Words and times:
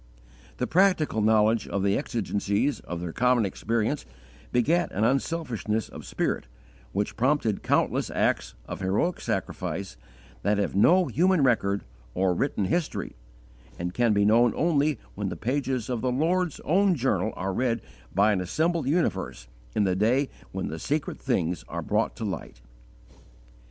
The 0.57 0.65
practical 0.65 1.21
knowledge 1.21 1.67
of 1.67 1.83
the 1.83 1.95
exigencies 1.95 2.79
of 2.79 3.01
their 3.01 3.13
common 3.13 3.45
experience 3.45 4.03
begat 4.51 4.91
an 4.91 5.03
unselfishness 5.03 5.89
of 5.89 6.07
spirit 6.07 6.47
which 6.91 7.15
prompted 7.15 7.61
countless 7.61 8.09
acts 8.09 8.55
of 8.65 8.79
heroic 8.79 9.21
sacrifice 9.21 9.97
that 10.41 10.57
have 10.57 10.75
no 10.75 11.05
human 11.05 11.43
record 11.43 11.83
or 12.15 12.33
written 12.33 12.65
history, 12.65 13.15
and 13.77 13.93
can 13.93 14.11
be 14.11 14.25
known 14.25 14.53
only 14.55 14.97
when 15.13 15.29
the 15.29 15.35
pages 15.37 15.87
of 15.87 16.01
the 16.01 16.11
Lord's 16.11 16.59
own 16.61 16.95
journal 16.95 17.31
are 17.35 17.53
read 17.53 17.83
by 18.11 18.31
an 18.33 18.41
assembled 18.41 18.87
universe 18.87 19.49
in 19.75 19.83
the 19.83 19.95
day 19.95 20.29
when 20.51 20.67
the 20.69 20.79
secret 20.79 21.19
things 21.19 21.63
are 21.67 21.83
brought 21.83 22.15
to 22.15 22.25
light. 22.25 22.59